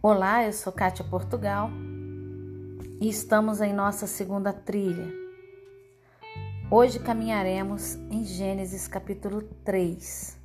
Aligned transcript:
Olá, 0.00 0.44
eu 0.44 0.52
sou 0.52 0.72
Kátia 0.72 1.04
Portugal 1.04 1.68
e 3.00 3.08
estamos 3.08 3.60
em 3.60 3.72
nossa 3.72 4.06
segunda 4.06 4.52
trilha. 4.52 5.12
Hoje 6.70 7.00
caminharemos 7.00 7.96
em 8.08 8.24
Gênesis 8.24 8.86
capítulo 8.86 9.42
3. 9.64 10.38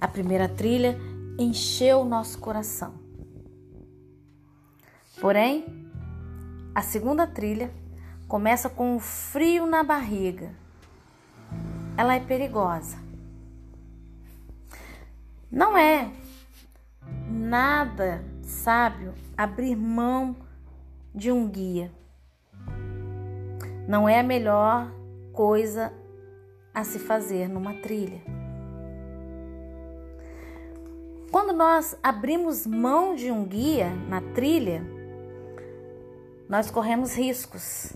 A 0.00 0.06
primeira 0.06 0.48
trilha 0.48 0.96
encheu 1.36 2.04
nosso 2.04 2.38
coração. 2.38 2.94
Porém, 5.20 5.64
a 6.72 6.82
segunda 6.82 7.26
trilha 7.26 7.74
começa 8.28 8.70
com 8.70 8.94
um 8.94 9.00
frio 9.00 9.66
na 9.66 9.82
barriga. 9.82 10.54
Ela 11.96 12.14
é 12.14 12.20
perigosa. 12.20 12.96
Não 15.50 15.76
é 15.76 16.12
nada 17.54 18.24
sábio 18.42 19.14
abrir 19.36 19.76
mão 19.76 20.34
de 21.14 21.30
um 21.30 21.48
guia. 21.48 21.88
Não 23.86 24.08
é 24.08 24.18
a 24.18 24.24
melhor 24.24 24.92
coisa 25.32 25.92
a 26.74 26.82
se 26.82 26.98
fazer 26.98 27.48
numa 27.48 27.74
trilha. 27.74 28.20
Quando 31.30 31.52
nós 31.52 31.96
abrimos 32.02 32.66
mão 32.66 33.14
de 33.14 33.30
um 33.30 33.44
guia 33.44 33.88
na 34.08 34.20
trilha, 34.20 34.84
nós 36.48 36.72
corremos 36.72 37.14
riscos. 37.16 37.92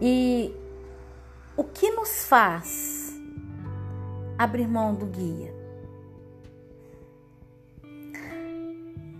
E 0.00 0.52
o 1.56 1.62
que 1.62 1.92
nos 1.92 2.26
faz 2.26 3.16
abrir 4.36 4.66
mão 4.66 4.96
do 4.96 5.06
guia? 5.06 5.57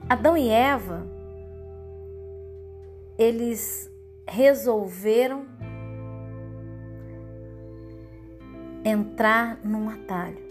Adão 0.08 0.38
e 0.38 0.48
Eva, 0.48 1.06
eles 3.18 3.92
resolveram 4.26 5.44
entrar 8.82 9.58
num 9.62 9.90
atalho. 9.90 10.48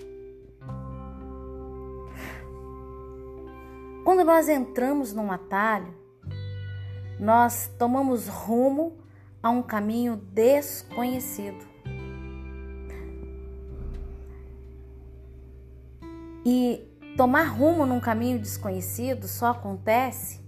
Quando 4.03 4.23
nós 4.23 4.47
entramos 4.47 5.11
num 5.11 5.31
atalho, 5.31 5.91
nós 7.19 7.67
tomamos 7.79 8.27
rumo 8.27 8.95
a 9.41 9.49
um 9.49 9.63
caminho 9.63 10.17
desconhecido. 10.17 11.65
E 16.45 16.87
Tomar 17.17 17.45
rumo 17.45 17.83
num 17.83 17.99
caminho 17.99 18.37
desconhecido 18.37 19.27
só 19.27 19.47
acontece 19.47 20.39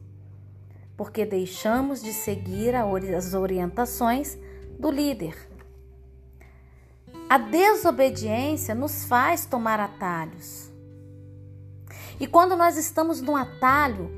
porque 0.96 1.26
deixamos 1.26 2.00
de 2.00 2.14
seguir 2.14 2.76
as 2.76 3.34
orientações 3.34 4.38
do 4.78 4.92
líder. 4.92 5.36
A 7.28 7.40
desobediência 7.40 8.76
nos 8.76 9.06
faz 9.06 9.48
tomar 9.48 9.80
atalhos. 9.80 10.72
E 12.20 12.28
quando 12.28 12.56
nós 12.56 12.78
estamos 12.78 13.20
num 13.20 13.36
atalho, 13.36 14.12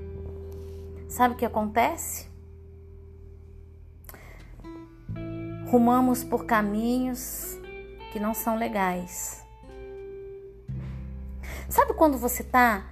sabe 1.07 1.35
o 1.35 1.37
que 1.37 1.45
acontece? 1.45 2.27
Rumamos 5.69 6.21
por 6.21 6.45
caminhos 6.45 7.57
que 8.11 8.19
não 8.19 8.33
são 8.33 8.57
legais. 8.57 9.40
Sabe 11.71 11.93
quando 11.93 12.17
você 12.17 12.43
tá 12.43 12.85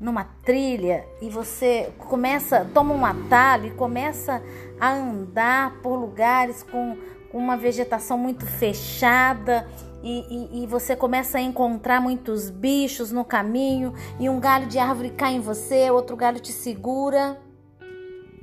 numa 0.00 0.24
trilha 0.24 1.06
e 1.22 1.30
você 1.30 1.92
começa, 1.96 2.68
toma 2.74 2.92
um 2.92 3.06
atalho 3.06 3.68
e 3.68 3.70
começa 3.70 4.42
a 4.80 4.92
andar 4.92 5.80
por 5.80 5.94
lugares 5.94 6.64
com, 6.64 6.98
com 7.30 7.38
uma 7.38 7.56
vegetação 7.56 8.18
muito 8.18 8.44
fechada 8.44 9.68
e, 10.02 10.58
e, 10.58 10.64
e, 10.64 10.66
você 10.66 10.96
começa 10.96 11.38
a 11.38 11.40
encontrar 11.40 12.00
muitos 12.00 12.50
bichos 12.50 13.12
no 13.12 13.24
caminho 13.24 13.94
e 14.18 14.28
um 14.28 14.40
galho 14.40 14.66
de 14.66 14.78
árvore 14.78 15.10
cai 15.10 15.34
em 15.34 15.40
você, 15.40 15.88
outro 15.92 16.16
galho 16.16 16.40
te 16.40 16.50
segura. 16.50 17.40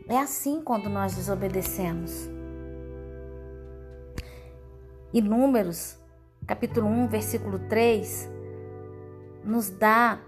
É 0.07 0.17
assim 0.17 0.61
quando 0.61 0.89
nós 0.89 1.13
desobedecemos. 1.13 2.29
E 5.13 5.21
Números, 5.21 5.97
capítulo 6.47 6.87
1, 6.87 7.07
versículo 7.07 7.59
3, 7.67 8.32
nos 9.43 9.69
dá 9.69 10.19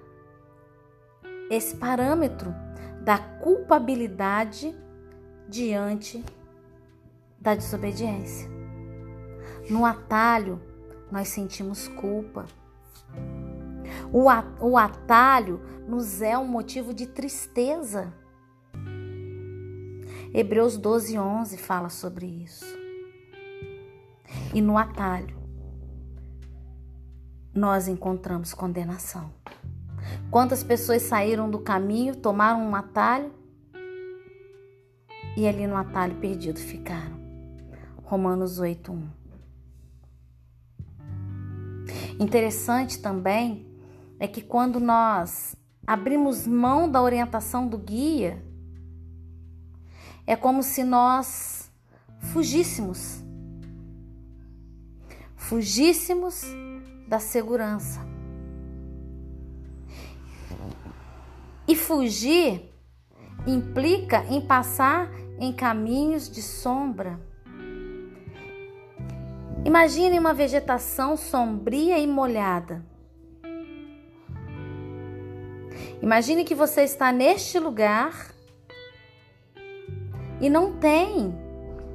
esse 1.50 1.76
parâmetro 1.76 2.54
da 3.02 3.18
culpabilidade 3.18 4.76
diante 5.48 6.24
da 7.40 7.54
desobediência. 7.54 8.50
No 9.70 9.86
atalho, 9.86 10.60
nós 11.12 11.28
sentimos 11.28 11.88
culpa. 11.88 12.46
O 14.12 14.78
atalho 14.78 15.62
nos 15.88 16.22
é 16.22 16.38
um 16.38 16.48
motivo 16.48 16.94
de 16.94 17.06
tristeza. 17.06 18.12
Hebreus 20.34 20.78
12, 20.78 21.18
11 21.18 21.58
fala 21.58 21.90
sobre 21.90 22.26
isso. 22.26 22.66
E 24.54 24.62
no 24.62 24.78
atalho, 24.78 25.38
nós 27.56 27.88
encontramos 27.88 28.54
condenação. 28.54 29.32
Quantas 30.30 30.62
pessoas 30.62 31.04
saíram 31.04 31.50
do 31.50 31.60
caminho, 31.60 32.16
tomaram 32.16 32.62
um 32.62 32.76
atalho 32.76 33.34
e 35.38 35.48
ali 35.48 35.66
no 35.66 35.78
atalho 35.78 36.16
perdido 36.18 36.60
ficaram. 36.60 37.18
Romanos 38.04 38.60
8:1. 38.60 39.08
Interessante 42.20 43.00
também 43.00 43.66
é 44.20 44.28
que 44.28 44.42
quando 44.42 44.80
nós 44.80 45.56
abrimos 45.88 46.46
mão 46.46 46.90
da 46.90 47.02
orientação 47.02 47.68
do 47.68 47.78
guia, 47.78 48.44
é 50.28 50.36
como 50.36 50.62
se 50.62 50.84
nós 50.84 51.72
fugíssemos. 52.20 53.24
Fugíssemos 55.36 56.44
da 57.08 57.20
segurança. 57.20 58.06
E 61.68 61.76
fugir 61.76 62.72
implica 63.48 64.24
em 64.30 64.42
passar 64.42 65.10
em 65.40 65.52
caminhos 65.52 66.30
de 66.30 66.42
sombra. 66.42 67.20
Imagine 69.64 70.20
uma 70.20 70.34
vegetação 70.34 71.18
sombria 71.18 71.98
e 71.98 72.06
molhada. 72.06 72.86
Imagine 76.02 76.44
que 76.44 76.54
você 76.54 76.84
está 76.84 77.12
neste 77.12 77.58
lugar 77.58 78.34
e 80.40 80.50
não 80.50 80.78
tem 80.78 81.34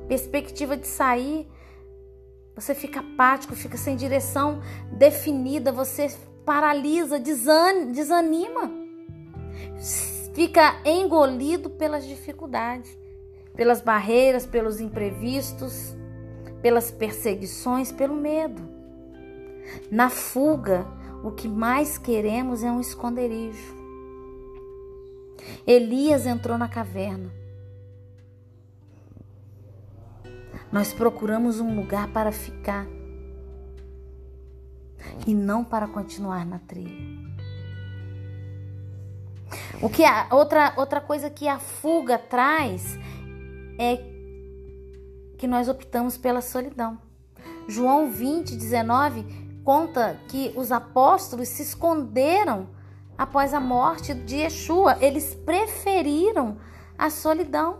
perspectiva 0.09 0.76
de 0.76 0.87
sair 0.87 1.49
você 2.60 2.75
fica 2.75 3.00
apático, 3.00 3.56
fica 3.56 3.76
sem 3.76 3.97
direção 3.97 4.60
definida, 4.93 5.72
você 5.72 6.10
paralisa, 6.44 7.19
desanima. 7.19 8.71
Fica 10.34 10.81
engolido 10.84 11.70
pelas 11.70 12.06
dificuldades, 12.06 12.99
pelas 13.54 13.81
barreiras, 13.81 14.46
pelos 14.46 14.81
imprevistos, 14.81 15.96
pelas 16.61 16.90
perseguições, 16.90 17.90
pelo 17.90 18.14
medo. 18.14 18.62
Na 19.90 20.11
fuga, 20.11 20.87
o 21.25 21.31
que 21.31 21.49
mais 21.49 21.96
queremos 21.96 22.62
é 22.62 22.70
um 22.70 22.81
esconderijo. 22.81 23.75
Elias 25.67 26.26
entrou 26.26 26.58
na 26.58 26.69
caverna. 26.69 27.39
Nós 30.72 30.93
procuramos 30.93 31.58
um 31.61 31.75
lugar 31.75 32.08
para 32.08 32.31
ficar 32.31 32.87
e 35.26 35.34
não 35.34 35.64
para 35.64 35.88
continuar 35.88 36.46
na 36.46 36.58
trilha. 36.58 37.20
O 39.82 39.88
que 39.88 40.05
a, 40.05 40.28
outra 40.31 40.75
outra 40.76 41.00
coisa 41.00 41.28
que 41.28 41.49
a 41.49 41.58
fuga 41.58 42.19
traz 42.19 42.99
é 43.78 43.96
que 45.38 45.46
nós 45.46 45.69
optamos 45.69 46.17
pela 46.17 46.40
solidão. 46.40 46.99
João 47.67 48.11
20, 48.11 48.55
19 48.56 49.25
conta 49.64 50.19
que 50.28 50.52
os 50.56 50.70
apóstolos 50.70 51.49
se 51.49 51.62
esconderam 51.62 52.69
após 53.17 53.55
a 53.55 53.61
morte 53.61 54.14
de 54.14 54.37
Yeshua. 54.37 54.99
Eles 55.00 55.34
preferiram 55.34 56.58
a 56.99 57.11
solidão. 57.11 57.78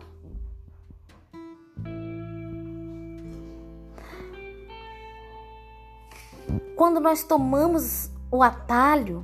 Quando 6.81 6.99
nós 6.99 7.23
tomamos 7.23 8.11
o 8.31 8.43
atalho, 8.43 9.23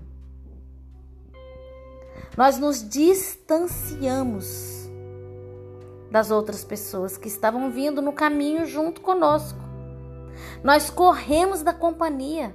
Nós 2.36 2.58
nos 2.58 2.86
distanciamos 2.86 4.90
das 6.10 6.30
outras 6.30 6.62
pessoas 6.62 7.16
que 7.16 7.28
estavam 7.28 7.70
vindo 7.70 8.02
no 8.02 8.12
caminho 8.12 8.66
junto 8.66 9.00
conosco. 9.00 9.58
Nós 10.62 10.90
corremos 10.90 11.62
da 11.62 11.72
companhia. 11.72 12.54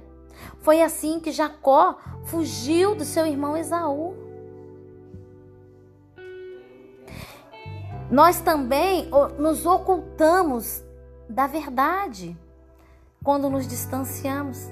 Foi 0.60 0.80
assim 0.80 1.18
que 1.18 1.32
Jacó 1.32 1.98
fugiu 2.26 2.94
do 2.94 3.04
seu 3.04 3.26
irmão 3.26 3.56
Esaú. 3.56 4.14
Nós 8.08 8.40
também 8.40 9.10
nos 9.36 9.66
ocultamos 9.66 10.80
da 11.28 11.48
verdade 11.48 12.38
quando 13.24 13.50
nos 13.50 13.66
distanciamos. 13.66 14.70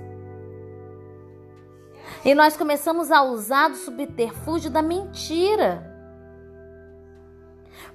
E 2.24 2.34
nós 2.34 2.56
começamos 2.56 3.10
a 3.10 3.22
usar 3.22 3.68
do 3.68 3.76
subterfúgio 3.76 4.70
da 4.70 4.82
mentira. 4.82 5.90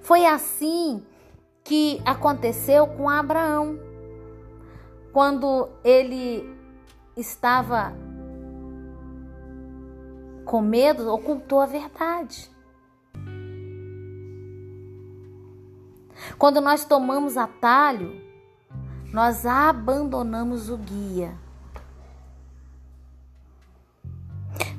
Foi 0.01 0.25
assim 0.25 1.05
que 1.63 2.01
aconteceu 2.03 2.87
com 2.87 3.07
Abraão. 3.07 3.79
Quando 5.13 5.69
ele 5.83 6.43
estava 7.15 7.93
com 10.43 10.61
medo, 10.61 11.11
ocultou 11.11 11.59
a 11.59 11.65
verdade. 11.65 12.51
Quando 16.37 16.61
nós 16.61 16.83
tomamos 16.83 17.37
atalho, 17.37 18.21
nós 19.13 19.45
abandonamos 19.45 20.69
o 20.69 20.77
guia. 20.77 21.44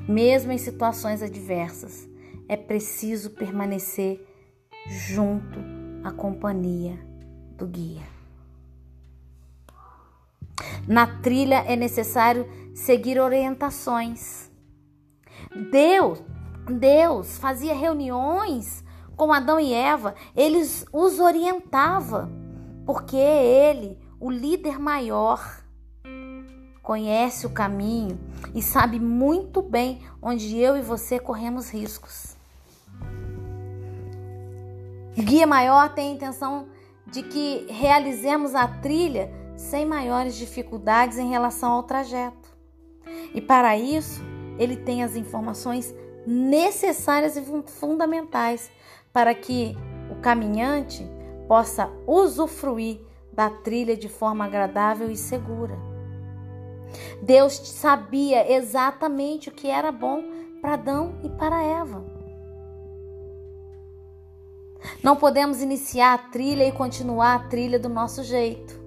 Mesmo 0.07 0.51
em 0.51 0.57
situações 0.57 1.21
adversas, 1.21 2.07
é 2.47 2.55
preciso 2.55 3.31
permanecer 3.31 4.25
junto 4.87 5.59
à 6.03 6.11
companhia 6.11 6.97
do 7.57 7.67
guia. 7.67 8.03
Na 10.87 11.05
trilha 11.05 11.63
é 11.67 11.75
necessário 11.75 12.47
seguir 12.73 13.19
orientações. 13.19 14.49
Deus, 15.71 16.23
Deus 16.79 17.37
fazia 17.37 17.75
reuniões 17.75 18.83
com 19.17 19.33
Adão 19.33 19.59
e 19.59 19.73
Eva, 19.73 20.15
ele 20.35 20.61
os 20.93 21.19
orientava, 21.19 22.29
porque 22.85 23.17
ele, 23.17 23.97
o 24.19 24.29
líder 24.29 24.79
maior, 24.79 25.63
conhece 26.87 27.45
o 27.45 27.49
caminho 27.49 28.17
e 28.55 28.61
sabe 28.61 28.97
muito 28.97 29.61
bem 29.61 30.01
onde 30.21 30.57
eu 30.57 30.77
e 30.77 30.81
você 30.81 31.19
corremos 31.19 31.69
riscos. 31.69 32.37
Guia 35.13 35.45
maior 35.45 35.93
tem 35.93 36.11
a 36.11 36.15
intenção 36.15 36.69
de 37.05 37.23
que 37.23 37.67
realizemos 37.69 38.55
a 38.55 38.69
trilha 38.69 39.29
sem 39.57 39.85
maiores 39.85 40.37
dificuldades 40.37 41.17
em 41.17 41.29
relação 41.29 41.73
ao 41.73 41.83
trajeto. 41.83 42.55
E 43.33 43.41
para 43.41 43.77
isso, 43.77 44.21
ele 44.57 44.77
tem 44.77 45.03
as 45.03 45.17
informações 45.17 45.93
necessárias 46.25 47.35
e 47.35 47.43
fundamentais 47.65 48.71
para 49.11 49.35
que 49.35 49.75
o 50.09 50.15
caminhante 50.21 51.05
possa 51.49 51.91
usufruir 52.07 53.01
da 53.33 53.49
trilha 53.49 53.97
de 53.97 54.07
forma 54.07 54.45
agradável 54.45 55.11
e 55.11 55.17
segura. 55.17 55.86
Deus 57.21 57.53
sabia 57.53 58.51
exatamente 58.51 59.49
o 59.49 59.51
que 59.51 59.67
era 59.67 59.91
bom 59.91 60.23
para 60.61 60.73
Adão 60.73 61.15
e 61.23 61.29
para 61.29 61.63
Eva. 61.63 62.03
Não 65.03 65.15
podemos 65.15 65.61
iniciar 65.61 66.13
a 66.13 66.17
trilha 66.17 66.67
e 66.67 66.71
continuar 66.71 67.35
a 67.35 67.47
trilha 67.47 67.79
do 67.79 67.89
nosso 67.89 68.23
jeito. 68.23 68.79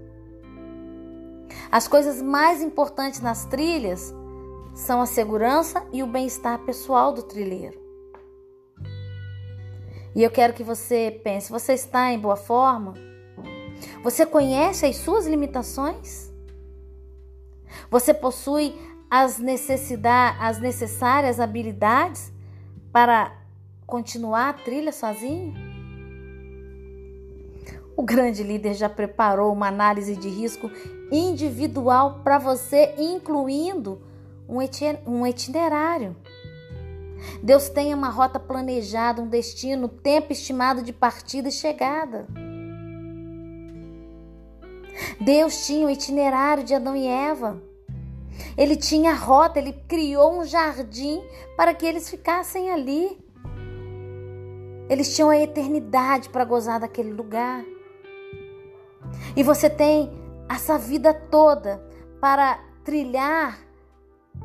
As 1.71 1.87
coisas 1.87 2.21
mais 2.21 2.63
importantes 2.63 3.21
nas 3.21 3.45
trilhas 3.45 4.13
são 4.75 5.01
a 5.01 5.07
segurança 5.07 5.85
e 5.93 6.03
o 6.03 6.07
bem-estar 6.07 6.59
pessoal 6.61 7.13
do 7.13 7.23
trilheiro. 7.23 7.79
E 10.15 10.23
eu 10.23 10.31
quero 10.31 10.53
que 10.53 10.65
você 10.65 11.21
pense: 11.23 11.51
você 11.51 11.75
está 11.75 12.13
em 12.13 12.19
boa 12.19 12.37
forma? 12.37 12.95
Você 14.03 14.27
conhece 14.27 14.87
as 14.87 14.97
suas 14.97 15.27
limitações? 15.27 16.30
Você 17.91 18.15
possui 18.15 18.75
as, 19.11 19.41
as 20.39 20.59
necessárias 20.61 21.41
habilidades 21.41 22.33
para 22.93 23.33
continuar 23.87 24.51
a 24.51 24.53
trilha 24.53 24.93
sozinho? 24.93 25.55
O 27.97 28.03
grande 28.03 28.43
líder 28.43 28.75
já 28.75 28.89
preparou 28.89 29.53
uma 29.53 29.69
análise 29.69 30.17
de 30.17 30.29
risco 30.29 30.71
individual 31.13 32.21
para 32.23 32.39
você, 32.39 32.95
incluindo 32.97 34.01
um 34.49 35.27
itinerário. 35.27 36.17
Deus 37.43 37.69
tem 37.69 37.93
uma 37.93 38.09
rota 38.09 38.41
planejada, 38.41 39.21
um 39.21 39.29
destino, 39.29 39.89
tempo 39.89 40.33
estimado 40.33 40.83
de 40.83 40.93
partida 40.93 41.49
e 41.49 41.53
chegada. 41.53 42.27
Deus 45.21 45.67
tinha 45.67 45.87
o 45.87 45.91
itinerário 45.91 46.65
de 46.65 46.75
Adão 46.75 46.97
e 46.97 47.07
Eva. 47.07 47.63
Ele 48.57 48.75
tinha 48.75 49.13
rota, 49.13 49.59
ele 49.59 49.73
criou 49.87 50.41
um 50.41 50.45
jardim 50.45 51.23
para 51.57 51.75
que 51.75 51.85
eles 51.85 52.09
ficassem 52.09 52.71
ali. 52.71 53.19
Eles 54.89 55.15
tinham 55.15 55.29
a 55.29 55.37
eternidade 55.37 56.31
para 56.31 56.45
gozar 56.45 56.81
daquele 56.81 57.13
lugar. 57.13 57.65
E 59.37 59.43
você 59.43 59.69
tem 59.69 60.11
essa 60.49 60.79
vida 60.79 61.13
toda 61.13 61.85
para 62.21 62.59
trilhar 62.83 63.59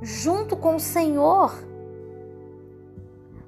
junto 0.02 0.58
com 0.58 0.76
o 0.76 0.80
Senhor. 0.80 1.52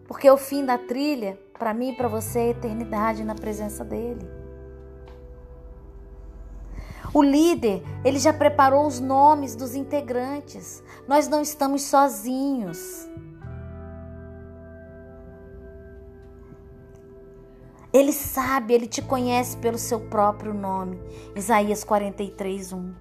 Porque 0.08 0.30
o 0.30 0.38
fim 0.38 0.66
da 0.66 0.78
trilha, 0.78 1.38
para 1.60 1.74
mim 1.74 1.90
e 1.90 1.96
para 1.96 2.08
você, 2.08 2.40
é 2.40 2.44
a 2.44 2.50
eternidade 2.50 3.24
na 3.24 3.36
presença 3.36 3.84
dEle. 3.84 4.37
O 7.14 7.24
líder, 7.24 7.84
ele 8.04 8.20
já 8.20 8.34
preparou 8.34 8.86
os 8.86 9.00
nomes 9.00 9.56
dos 9.56 9.76
integrantes. 9.76 10.84
Nós 11.08 11.28
não 11.28 11.42
estamos 11.42 11.84
sozinhos. 11.84 13.08
Ele 17.94 18.12
sabe, 18.12 18.74
ele 18.74 18.88
te 18.88 19.02
conhece 19.02 19.58
pelo 19.58 19.78
seu 19.78 20.00
próprio 20.00 20.54
nome. 20.54 21.02
Isaías 21.36 21.84
43, 21.84 22.74
1. 22.74 22.94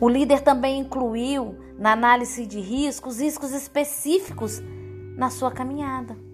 O 0.00 0.08
líder 0.08 0.40
também 0.40 0.80
incluiu 0.80 1.58
na 1.76 1.92
análise 1.92 2.46
de 2.46 2.60
riscos 2.60 3.20
riscos 3.20 3.52
específicos 3.52 4.62
na 5.16 5.28
sua 5.28 5.50
caminhada. 5.50 6.27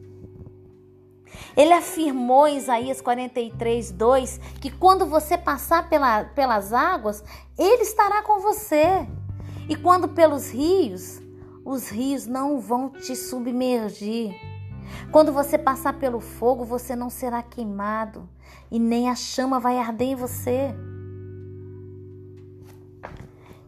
Ele 1.56 1.72
afirmou 1.72 2.46
em 2.46 2.56
Isaías 2.56 3.00
43, 3.00 3.92
2 3.92 4.38
que 4.60 4.70
quando 4.70 5.06
você 5.06 5.38
passar 5.38 5.88
pela, 5.88 6.24
pelas 6.24 6.72
águas, 6.72 7.22
Ele 7.56 7.82
estará 7.82 8.22
com 8.22 8.40
você. 8.40 9.06
E 9.68 9.76
quando 9.76 10.08
pelos 10.08 10.50
rios, 10.50 11.20
os 11.64 11.88
rios 11.88 12.26
não 12.26 12.58
vão 12.60 12.90
te 12.90 13.16
submergir. 13.16 14.34
Quando 15.10 15.32
você 15.32 15.56
passar 15.56 15.94
pelo 15.94 16.20
fogo, 16.20 16.64
você 16.64 16.94
não 16.94 17.08
será 17.08 17.42
queimado 17.42 18.28
e 18.70 18.78
nem 18.78 19.08
a 19.08 19.14
chama 19.14 19.58
vai 19.58 19.78
arder 19.78 20.08
em 20.08 20.14
você. 20.14 20.74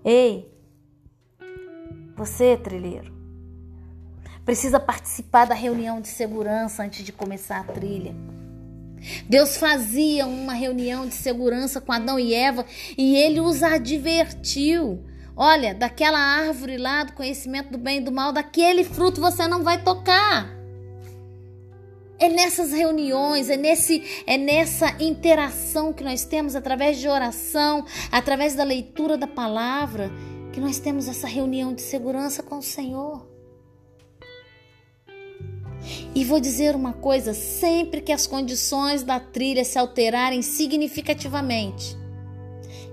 Ei, 0.05 0.53
você, 2.17 2.57
trilheiro, 2.57 3.13
precisa 4.47 4.79
participar 4.79 5.45
da 5.45 5.55
reunião 5.55 6.01
de 6.01 6.07
segurança 6.07 6.85
antes 6.85 7.05
de 7.05 7.13
começar 7.13 7.59
a 7.59 7.65
trilha. 7.65 8.15
Deus 9.29 9.57
fazia 9.57 10.25
uma 10.25 10.55
reunião 10.55 11.07
de 11.07 11.15
segurança 11.15 11.81
com 11.81 11.93
Adão 11.93 12.19
e 12.19 12.33
Eva 12.33 12.65
e 12.97 13.17
ele 13.17 13.41
os 13.41 13.63
advertiu. 13.63 15.05
Olha, 15.37 15.75
daquela 15.75 16.19
árvore 16.19 16.79
lá 16.79 17.05
do 17.05 17.13
conhecimento 17.13 17.73
do 17.73 17.77
bem 17.77 17.99
e 17.99 18.01
do 18.01 18.13
mal, 18.13 18.33
daquele 18.33 18.85
fruto 18.85 19.21
você 19.21 19.47
não 19.49 19.63
vai 19.63 19.83
tocar. 19.83 20.49
É 22.19 22.29
nessas 22.29 22.73
reuniões, 22.73 23.51
é, 23.51 23.57
nesse, 23.57 24.23
é 24.27 24.39
nessa 24.39 24.97
interação 25.03 25.93
que 25.93 26.03
nós 26.03 26.25
temos 26.25 26.57
através 26.57 26.99
de 26.99 27.09
oração, 27.09 27.85
através 28.11 28.55
da 28.55 28.65
leitura 28.65 29.19
da 29.19 29.27
palavra, 29.27 30.11
que 30.53 30.61
nós 30.61 30.79
temos 30.79 31.09
essa 31.09 31.27
reunião 31.27 31.75
de 31.75 31.83
segurança 31.83 32.43
com 32.43 32.57
o 32.57 32.63
Senhor. 32.63 33.36
E 36.15 36.25
vou 36.25 36.41
dizer 36.41 36.75
uma 36.75 36.93
coisa: 36.93 37.35
sempre 37.35 38.01
que 38.01 38.13
as 38.13 38.27
condições 38.27 39.03
da 39.03 39.21
trilha 39.21 39.65
se 39.65 39.79
alterarem 39.79 40.43
significativamente, 40.43 41.97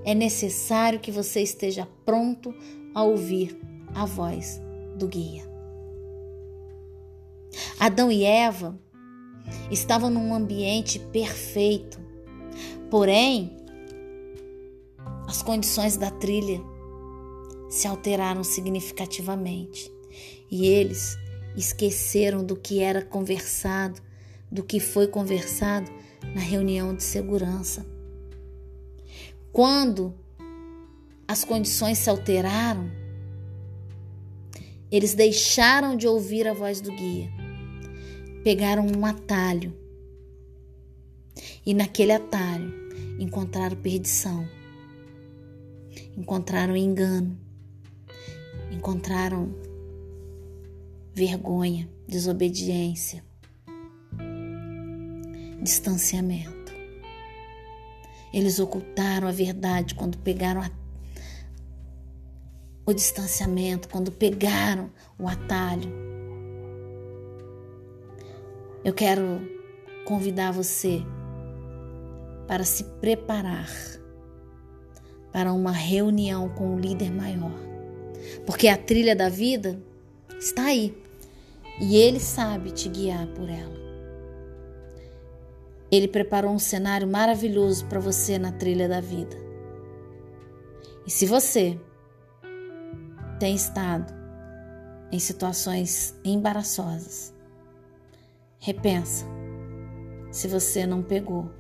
é 0.05 0.13
necessário 0.13 0.99
que 0.99 1.11
você 1.11 1.41
esteja 1.41 1.87
pronto 2.05 2.53
a 2.93 3.03
ouvir 3.03 3.57
a 3.95 4.05
voz 4.05 4.61
do 4.97 5.07
guia. 5.07 5.43
Adão 7.79 8.11
e 8.11 8.23
Eva 8.23 8.79
estavam 9.69 10.09
num 10.09 10.33
ambiente 10.33 10.99
perfeito, 10.99 11.99
porém, 12.89 13.57
as 15.27 15.41
condições 15.41 15.97
da 15.97 16.11
trilha 16.11 16.61
se 17.69 17.87
alteraram 17.87 18.43
significativamente 18.43 19.91
e 20.49 20.67
eles 20.67 21.17
esqueceram 21.55 22.43
do 22.43 22.55
que 22.55 22.79
era 22.81 23.01
conversado, 23.01 24.01
do 24.51 24.63
que 24.63 24.79
foi 24.79 25.07
conversado 25.07 25.91
na 26.33 26.41
reunião 26.41 26.95
de 26.95 27.03
segurança. 27.03 27.85
Quando 29.51 30.13
as 31.27 31.43
condições 31.43 31.99
se 31.99 32.09
alteraram, 32.09 32.89
eles 34.91 35.13
deixaram 35.13 35.95
de 35.95 36.07
ouvir 36.07 36.47
a 36.47 36.53
voz 36.53 36.79
do 36.81 36.91
guia, 36.91 37.29
pegaram 38.43 38.85
um 38.85 39.05
atalho 39.05 39.73
e 41.65 41.73
naquele 41.73 42.11
atalho 42.11 42.71
encontraram 43.19 43.75
perdição, 43.77 44.47
encontraram 46.17 46.75
engano, 46.75 47.37
encontraram 48.71 49.53
vergonha, 51.13 51.89
desobediência, 52.07 53.23
distanciamento. 55.61 56.73
Eles 58.33 58.59
ocultaram 58.59 59.27
a 59.27 59.31
verdade 59.31 59.93
quando 59.93 60.17
pegaram 60.17 60.61
a, 60.61 60.71
o 62.85 62.93
distanciamento, 62.93 63.87
quando 63.87 64.11
pegaram 64.11 64.89
o 65.19 65.27
atalho. 65.27 65.91
Eu 68.83 68.93
quero 68.93 69.41
convidar 70.05 70.51
você 70.51 71.01
para 72.47 72.63
se 72.63 72.83
preparar 72.99 73.69
para 75.31 75.53
uma 75.53 75.71
reunião 75.71 76.49
com 76.49 76.75
o 76.75 76.79
líder 76.79 77.11
maior. 77.11 77.57
Porque 78.45 78.67
a 78.67 78.77
trilha 78.77 79.15
da 79.15 79.29
vida 79.29 79.81
está 80.43 80.65
aí 80.65 80.95
e 81.79 81.95
Ele 81.95 82.19
sabe 82.19 82.71
te 82.71 82.89
guiar 82.89 83.27
por 83.27 83.49
ela. 83.49 83.81
Ele 85.91 86.07
preparou 86.07 86.51
um 86.51 86.59
cenário 86.59 87.07
maravilhoso 87.07 87.85
para 87.85 87.99
você 87.99 88.37
na 88.37 88.51
trilha 88.51 88.89
da 88.89 88.99
vida. 88.99 89.37
E 91.05 91.11
se 91.11 91.25
você 91.25 91.79
tem 93.39 93.55
estado 93.55 94.13
em 95.11 95.19
situações 95.19 96.15
embaraçosas, 96.23 97.33
repensa 98.59 99.25
se 100.31 100.47
você 100.47 100.85
não 100.87 101.03
pegou 101.03 101.51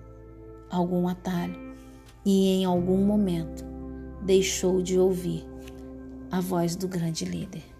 algum 0.69 1.07
atalho 1.07 1.75
e 2.25 2.47
em 2.47 2.65
algum 2.65 3.05
momento 3.05 3.63
deixou 4.23 4.81
de 4.81 4.97
ouvir 4.97 5.45
a 6.31 6.41
voz 6.41 6.75
do 6.75 6.87
grande 6.87 7.25
líder. 7.25 7.72